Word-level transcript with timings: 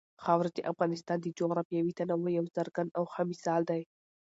خاوره 0.23 0.49
د 0.53 0.59
افغانستان 0.71 1.17
د 1.21 1.27
جغرافیوي 1.39 1.93
تنوع 1.99 2.31
یو 2.37 2.45
څرګند 2.57 2.89
او 2.97 3.03
ښه 3.11 3.21
مثال 3.31 3.61
دی. 3.69 3.81